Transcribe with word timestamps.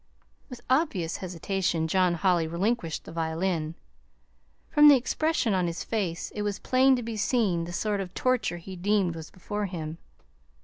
With 0.49 0.61
obvious 0.67 1.17
hesitation 1.17 1.87
John 1.87 2.15
Holly 2.15 2.47
relinquished 2.47 3.03
the 3.03 3.11
violin. 3.11 3.75
From 4.67 4.87
the 4.87 4.95
expression 4.95 5.53
on 5.53 5.67
his 5.67 5.83
face 5.83 6.31
it 6.31 6.41
was 6.41 6.57
plain 6.57 6.95
to 6.95 7.03
be 7.03 7.15
seen 7.17 7.65
the 7.65 7.71
sort 7.71 8.01
of 8.01 8.15
torture 8.15 8.57
he 8.57 8.75
deemed 8.75 9.15
was 9.15 9.29
before 9.29 9.67
him. 9.67 9.99